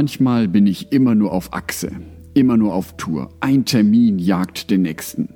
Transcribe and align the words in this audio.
Manchmal 0.00 0.48
bin 0.48 0.66
ich 0.66 0.92
immer 0.92 1.14
nur 1.14 1.30
auf 1.30 1.52
Achse, 1.52 1.90
immer 2.32 2.56
nur 2.56 2.72
auf 2.72 2.96
Tour. 2.96 3.34
Ein 3.40 3.66
Termin 3.66 4.18
jagt 4.18 4.70
den 4.70 4.80
nächsten. 4.80 5.28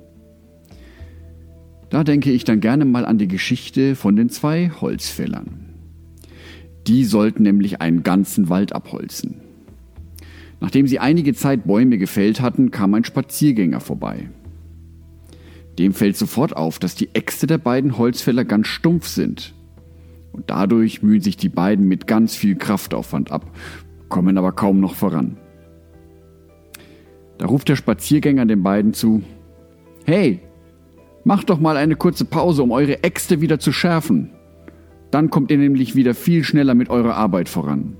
Da 1.91 2.03
denke 2.03 2.31
ich 2.31 2.45
dann 2.45 2.61
gerne 2.61 2.83
mal 2.83 3.05
an 3.05 3.19
die 3.19 3.27
Geschichte 3.27 3.93
von 3.93 4.15
den 4.15 4.29
zwei 4.29 4.71
Holzfällern. 4.81 5.69
Die 6.87 7.03
sollten 7.03 7.43
nämlich 7.43 7.79
einen 7.79 8.01
ganzen 8.01 8.49
Wald 8.49 8.73
abholzen. 8.73 9.35
Nachdem 10.61 10.87
sie 10.87 10.97
einige 10.97 11.35
Zeit 11.35 11.67
Bäume 11.67 11.99
gefällt 11.99 12.41
hatten, 12.41 12.71
kam 12.71 12.95
ein 12.95 13.03
Spaziergänger 13.03 13.81
vorbei. 13.81 14.31
Dem 15.77 15.93
fällt 15.93 16.17
sofort 16.17 16.57
auf, 16.57 16.79
dass 16.79 16.95
die 16.95 17.13
Äxte 17.13 17.45
der 17.45 17.59
beiden 17.59 17.99
Holzfäller 17.99 18.45
ganz 18.45 18.65
stumpf 18.65 19.05
sind. 19.05 19.53
Und 20.31 20.49
dadurch 20.49 21.03
mühen 21.03 21.21
sich 21.21 21.37
die 21.37 21.49
beiden 21.49 21.87
mit 21.87 22.07
ganz 22.07 22.35
viel 22.35 22.55
Kraftaufwand 22.55 23.31
ab, 23.31 23.51
kommen 24.09 24.37
aber 24.37 24.51
kaum 24.51 24.79
noch 24.79 24.95
voran. 24.95 25.37
Da 27.37 27.47
ruft 27.47 27.69
der 27.69 27.75
Spaziergänger 27.75 28.45
den 28.45 28.63
beiden 28.63 28.93
zu, 28.93 29.23
Hey, 30.05 30.39
macht 31.23 31.49
doch 31.49 31.59
mal 31.59 31.77
eine 31.77 31.95
kurze 31.95 32.25
Pause, 32.25 32.63
um 32.63 32.71
eure 32.71 33.03
Äxte 33.03 33.41
wieder 33.41 33.59
zu 33.59 33.71
schärfen. 33.71 34.29
Dann 35.11 35.29
kommt 35.29 35.51
ihr 35.51 35.57
nämlich 35.57 35.95
wieder 35.95 36.13
viel 36.13 36.43
schneller 36.43 36.75
mit 36.75 36.89
eurer 36.89 37.15
Arbeit 37.15 37.49
voran. 37.49 37.97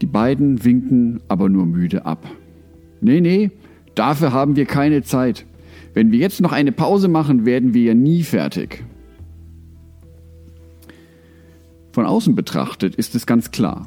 Die 0.00 0.06
beiden 0.06 0.64
winken 0.64 1.20
aber 1.28 1.48
nur 1.48 1.66
müde 1.66 2.06
ab. 2.06 2.24
Nee, 3.00 3.20
nee, 3.20 3.50
dafür 3.94 4.32
haben 4.32 4.56
wir 4.56 4.66
keine 4.66 5.02
Zeit. 5.02 5.46
Wenn 5.94 6.12
wir 6.12 6.18
jetzt 6.18 6.40
noch 6.40 6.52
eine 6.52 6.72
Pause 6.72 7.08
machen, 7.08 7.44
werden 7.44 7.74
wir 7.74 7.82
ja 7.82 7.94
nie 7.94 8.22
fertig. 8.22 8.84
Von 12.00 12.06
außen 12.06 12.34
betrachtet 12.34 12.94
ist 12.94 13.14
es 13.14 13.26
ganz 13.26 13.50
klar. 13.50 13.86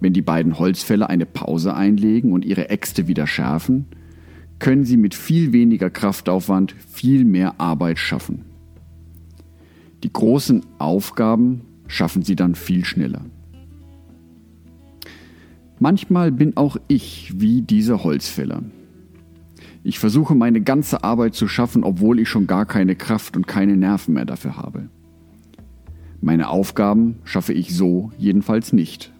Wenn 0.00 0.14
die 0.14 0.22
beiden 0.22 0.58
Holzfäller 0.58 1.10
eine 1.10 1.26
Pause 1.26 1.74
einlegen 1.74 2.32
und 2.32 2.42
ihre 2.42 2.70
Äxte 2.70 3.06
wieder 3.06 3.26
schärfen, 3.26 3.84
können 4.58 4.84
sie 4.84 4.96
mit 4.96 5.14
viel 5.14 5.52
weniger 5.52 5.90
Kraftaufwand 5.90 6.74
viel 6.90 7.26
mehr 7.26 7.60
Arbeit 7.60 7.98
schaffen. 7.98 8.46
Die 10.04 10.10
großen 10.10 10.64
Aufgaben 10.78 11.66
schaffen 11.86 12.22
sie 12.22 12.34
dann 12.34 12.54
viel 12.54 12.86
schneller. 12.86 13.26
Manchmal 15.78 16.32
bin 16.32 16.56
auch 16.56 16.78
ich 16.88 17.38
wie 17.38 17.60
dieser 17.60 18.04
Holzfäller. 18.04 18.62
Ich 19.84 19.98
versuche 19.98 20.34
meine 20.34 20.62
ganze 20.62 21.04
Arbeit 21.04 21.34
zu 21.34 21.46
schaffen, 21.46 21.84
obwohl 21.84 22.20
ich 22.20 22.30
schon 22.30 22.46
gar 22.46 22.64
keine 22.64 22.96
Kraft 22.96 23.36
und 23.36 23.46
keine 23.46 23.76
Nerven 23.76 24.14
mehr 24.14 24.24
dafür 24.24 24.56
habe. 24.56 24.88
Meine 26.20 26.48
Aufgaben 26.48 27.16
schaffe 27.24 27.52
ich 27.52 27.74
so 27.74 28.10
jedenfalls 28.18 28.72
nicht. 28.72 29.12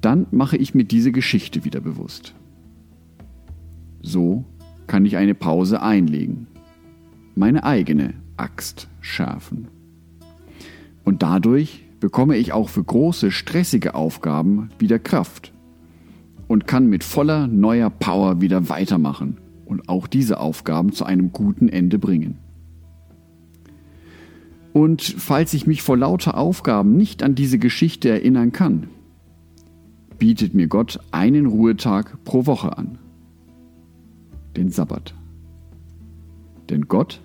Dann 0.00 0.26
mache 0.32 0.56
ich 0.56 0.74
mir 0.74 0.84
diese 0.84 1.12
Geschichte 1.12 1.64
wieder 1.64 1.80
bewusst. 1.80 2.34
So 4.02 4.44
kann 4.88 5.06
ich 5.06 5.16
eine 5.16 5.34
Pause 5.34 5.80
einlegen, 5.80 6.48
meine 7.36 7.62
eigene 7.62 8.14
Axt 8.36 8.88
schärfen. 9.00 9.68
Und 11.04 11.22
dadurch 11.22 11.84
bekomme 12.00 12.36
ich 12.36 12.52
auch 12.52 12.68
für 12.68 12.82
große, 12.82 13.30
stressige 13.30 13.94
Aufgaben 13.94 14.70
wieder 14.80 14.98
Kraft 14.98 15.52
und 16.48 16.66
kann 16.66 16.88
mit 16.88 17.04
voller 17.04 17.46
neuer 17.46 17.90
Power 17.90 18.40
wieder 18.40 18.68
weitermachen 18.68 19.38
und 19.64 19.88
auch 19.88 20.08
diese 20.08 20.40
Aufgaben 20.40 20.92
zu 20.92 21.04
einem 21.04 21.32
guten 21.32 21.68
Ende 21.68 22.00
bringen. 22.00 22.38
Und 24.72 25.02
falls 25.02 25.52
ich 25.54 25.66
mich 25.66 25.82
vor 25.82 25.96
lauter 25.96 26.36
Aufgaben 26.36 26.96
nicht 26.96 27.22
an 27.22 27.34
diese 27.34 27.58
Geschichte 27.58 28.08
erinnern 28.08 28.52
kann, 28.52 28.88
bietet 30.18 30.54
mir 30.54 30.68
Gott 30.68 30.98
einen 31.10 31.46
Ruhetag 31.46 32.24
pro 32.24 32.46
Woche 32.46 32.76
an. 32.78 32.98
Den 34.56 34.70
Sabbat. 34.70 35.14
Denn 36.70 36.88
Gott 36.88 37.20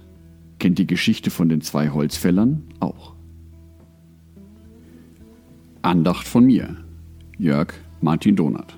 kennt 0.60 0.80
die 0.80 0.88
Geschichte 0.88 1.30
von 1.30 1.48
den 1.48 1.62
zwei 1.62 1.90
Holzfällern 1.90 2.64
auch. 2.80 3.14
Andacht 5.82 6.28
von 6.28 6.46
mir, 6.46 6.76
Jörg 7.38 7.74
Martin 8.02 8.36
Donath. 8.36 8.78